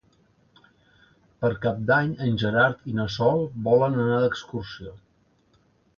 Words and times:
Per 1.43 1.51
Cap 1.65 1.83
d'Any 1.91 2.15
en 2.27 2.33
Gerard 2.45 2.91
i 2.93 2.97
na 3.01 3.07
Sol 3.17 3.45
volen 3.69 3.99
anar 4.07 4.19
d'excursió. 4.25 4.95